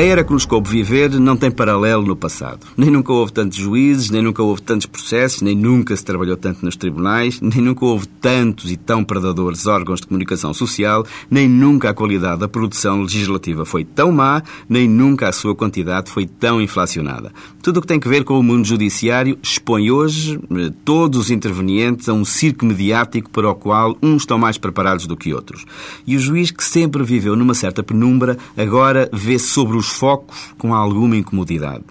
A 0.00 0.02
era 0.02 0.24
que 0.24 0.32
nos 0.32 0.46
coube 0.46 0.66
viver 0.66 1.10
não 1.20 1.36
tem 1.36 1.50
paralelo 1.50 2.06
no 2.06 2.16
passado. 2.16 2.66
Nem 2.74 2.88
nunca 2.88 3.12
houve 3.12 3.34
tantos 3.34 3.58
juízes, 3.58 4.08
nem 4.08 4.22
nunca 4.22 4.42
houve 4.42 4.62
tantos 4.62 4.86
processos, 4.86 5.42
nem 5.42 5.54
nunca 5.54 5.94
se 5.94 6.02
trabalhou 6.02 6.38
tanto 6.38 6.64
nos 6.64 6.74
tribunais, 6.74 7.38
nem 7.38 7.60
nunca 7.60 7.84
houve 7.84 8.08
tantos 8.08 8.72
e 8.72 8.78
tão 8.78 9.04
predadores 9.04 9.66
órgãos 9.66 10.00
de 10.00 10.06
comunicação 10.06 10.54
social, 10.54 11.04
nem 11.30 11.46
nunca 11.46 11.90
a 11.90 11.92
qualidade 11.92 12.40
da 12.40 12.48
produção 12.48 13.02
legislativa 13.02 13.66
foi 13.66 13.84
tão 13.84 14.10
má, 14.10 14.42
nem 14.66 14.88
nunca 14.88 15.28
a 15.28 15.32
sua 15.32 15.54
quantidade 15.54 16.10
foi 16.10 16.24
tão 16.24 16.62
inflacionada. 16.62 17.30
Tudo 17.62 17.76
o 17.76 17.80
que 17.82 17.86
tem 17.86 18.00
que 18.00 18.08
ver 18.08 18.24
com 18.24 18.40
o 18.40 18.42
mundo 18.42 18.66
judiciário 18.66 19.38
expõe 19.42 19.90
hoje 19.90 20.40
eh, 20.50 20.72
todos 20.82 21.20
os 21.20 21.30
intervenientes 21.30 22.08
a 22.08 22.14
um 22.14 22.24
circo 22.24 22.64
mediático 22.64 23.28
para 23.28 23.50
o 23.50 23.54
qual 23.54 23.94
uns 24.02 24.22
estão 24.22 24.38
mais 24.38 24.56
preparados 24.56 25.06
do 25.06 25.14
que 25.14 25.34
outros. 25.34 25.66
E 26.06 26.16
o 26.16 26.18
juiz 26.18 26.50
que 26.50 26.64
sempre 26.64 27.04
viveu 27.04 27.36
numa 27.36 27.52
certa 27.52 27.82
penumbra 27.82 28.38
agora 28.56 29.06
vê 29.12 29.38
sobre 29.38 29.76
os 29.76 29.89
focos 29.92 30.54
com 30.58 30.74
alguma 30.74 31.16
incomodidade. 31.16 31.84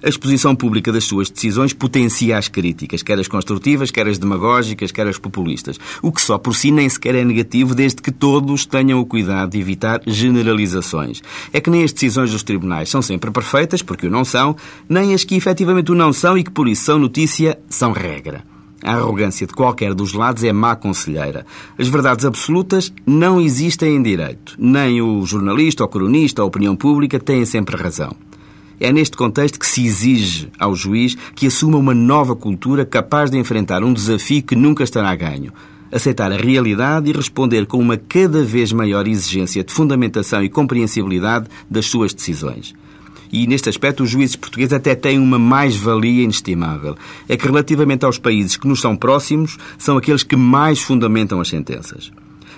A 0.00 0.08
exposição 0.08 0.54
pública 0.54 0.92
das 0.92 1.04
suas 1.04 1.28
decisões 1.28 1.72
potencia 1.72 2.38
as 2.38 2.46
críticas, 2.46 3.02
quer 3.02 3.18
as 3.18 3.26
construtivas, 3.26 3.90
quer 3.90 4.06
as 4.06 4.16
demagógicas, 4.16 4.92
quer 4.92 5.08
as 5.08 5.18
populistas. 5.18 5.76
O 6.00 6.12
que 6.12 6.22
só 6.22 6.38
por 6.38 6.54
si 6.54 6.70
nem 6.70 6.88
sequer 6.88 7.16
é 7.16 7.24
negativo, 7.24 7.74
desde 7.74 8.00
que 8.00 8.12
todos 8.12 8.64
tenham 8.64 9.00
o 9.00 9.06
cuidado 9.06 9.50
de 9.50 9.58
evitar 9.58 10.00
generalizações. 10.06 11.20
É 11.52 11.60
que 11.60 11.68
nem 11.68 11.82
as 11.82 11.92
decisões 11.92 12.30
dos 12.30 12.44
tribunais 12.44 12.88
são 12.88 13.02
sempre 13.02 13.32
perfeitas, 13.32 13.82
porque 13.82 14.06
o 14.06 14.10
não 14.10 14.24
são, 14.24 14.54
nem 14.88 15.14
as 15.14 15.24
que 15.24 15.34
efetivamente 15.34 15.90
o 15.90 15.96
não 15.96 16.12
são 16.12 16.38
e 16.38 16.44
que 16.44 16.50
por 16.50 16.68
isso 16.68 16.84
são 16.84 16.98
notícia, 16.98 17.58
são 17.68 17.90
regra. 17.90 18.44
A 18.82 18.94
arrogância 18.94 19.46
de 19.46 19.52
qualquer 19.52 19.92
dos 19.92 20.12
lados 20.12 20.44
é 20.44 20.52
má 20.52 20.76
conselheira. 20.76 21.44
As 21.76 21.88
verdades 21.88 22.24
absolutas 22.24 22.92
não 23.04 23.40
existem 23.40 23.96
em 23.96 24.02
direito. 24.02 24.54
Nem 24.58 25.02
o 25.02 25.24
jornalista, 25.26 25.84
o 25.84 25.88
cronista, 25.88 26.42
a 26.42 26.44
opinião 26.44 26.76
pública 26.76 27.18
têm 27.18 27.44
sempre 27.44 27.76
razão. 27.76 28.14
É 28.80 28.92
neste 28.92 29.16
contexto 29.16 29.58
que 29.58 29.66
se 29.66 29.84
exige 29.84 30.48
ao 30.58 30.76
juiz 30.76 31.16
que 31.34 31.48
assuma 31.48 31.78
uma 31.78 31.92
nova 31.92 32.36
cultura 32.36 32.86
capaz 32.86 33.30
de 33.30 33.36
enfrentar 33.36 33.82
um 33.82 33.92
desafio 33.92 34.42
que 34.42 34.54
nunca 34.54 34.84
estará 34.84 35.14
ganho. 35.16 35.52
Aceitar 35.90 36.30
a 36.30 36.36
realidade 36.36 37.10
e 37.10 37.12
responder 37.12 37.66
com 37.66 37.78
uma 37.78 37.96
cada 37.96 38.44
vez 38.44 38.72
maior 38.72 39.08
exigência 39.08 39.64
de 39.64 39.72
fundamentação 39.72 40.44
e 40.44 40.48
compreensibilidade 40.48 41.48
das 41.68 41.86
suas 41.86 42.14
decisões. 42.14 42.74
E 43.32 43.46
neste 43.46 43.68
aspecto 43.68 44.02
os 44.02 44.10
juízes 44.10 44.36
portugueses 44.36 44.72
até 44.72 44.94
têm 44.94 45.18
uma 45.18 45.38
mais-valia 45.38 46.22
inestimável. 46.22 46.96
É 47.28 47.36
que 47.36 47.46
relativamente 47.46 48.04
aos 48.04 48.18
países 48.18 48.56
que 48.56 48.68
nos 48.68 48.80
são 48.80 48.96
próximos, 48.96 49.58
são 49.76 49.96
aqueles 49.96 50.22
que 50.22 50.36
mais 50.36 50.80
fundamentam 50.80 51.40
as 51.40 51.48
sentenças. 51.48 52.10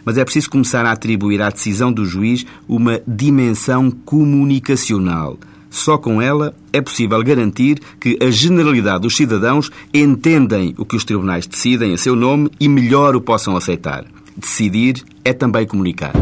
Mas 0.05 0.17
é 0.17 0.25
preciso 0.25 0.51
começar 0.51 0.87
a 0.87 0.93
atribuir 0.93 1.43
à 1.43 1.51
decisão 1.51 1.93
do 1.93 2.05
juiz 2.05 2.47
uma 2.69 3.01
dimensão 3.07 3.91
comunicacional. 3.91 5.39
Só 5.71 5.97
com 5.97 6.21
ela 6.21 6.53
é 6.73 6.81
possível 6.81 7.23
garantir 7.23 7.79
que 8.01 8.19
a 8.21 8.31
generalidade 8.31 9.03
dos 9.03 9.17
cidadãos 9.17 9.71
entendem 9.95 10.75
o 10.77 10.85
que 10.85 10.97
os 10.97 11.05
tribunais 11.05 11.47
decidem 11.47 11.95
a 11.95 11.99
seu 11.99 12.17
nome 12.17 12.51
e 12.59 12.69
melhor 12.69 13.15
o 13.15 13.21
possam 13.21 13.57
aceitar. 13.57 14.05
Decidir 14.37 15.05
é 15.25 15.33
também 15.33 15.67
comunicar. 15.67 16.13